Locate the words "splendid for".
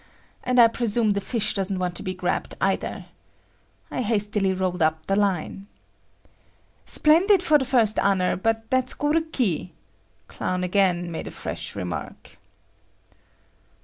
6.87-7.59